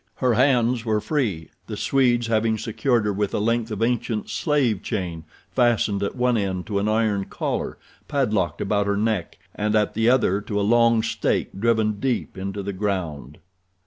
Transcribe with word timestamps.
Her 0.15 0.33
hands 0.33 0.83
were 0.83 0.99
free, 0.99 1.51
the 1.67 1.77
Swedes 1.77 2.25
having 2.25 2.57
secured 2.57 3.05
her 3.05 3.13
with 3.13 3.35
a 3.35 3.39
length 3.39 3.69
of 3.69 3.83
ancient 3.83 4.31
slave 4.31 4.81
chain 4.81 5.25
fastened 5.51 6.01
at 6.01 6.15
one 6.15 6.37
end 6.37 6.65
to 6.65 6.79
an 6.79 6.87
iron 6.87 7.25
collar 7.25 7.77
padlocked 8.07 8.61
about 8.61 8.87
her 8.87 8.97
neck 8.97 9.37
and 9.53 9.75
at 9.75 9.93
the 9.93 10.09
other 10.09 10.41
to 10.41 10.59
a 10.59 10.63
long 10.65 11.03
stake 11.03 11.49
driven 11.59 11.99
deep 11.99 12.35
into 12.35 12.63
the 12.63 12.73
ground. 12.73 13.37